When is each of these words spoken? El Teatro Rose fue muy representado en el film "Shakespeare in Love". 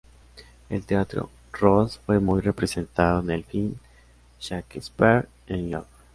El 0.69 0.83
Teatro 0.83 1.29
Rose 1.53 1.99
fue 2.07 2.19
muy 2.19 2.41
representado 2.41 3.19
en 3.19 3.29
el 3.29 3.43
film 3.43 3.75
"Shakespeare 4.39 5.27
in 5.47 5.69
Love". 5.69 5.85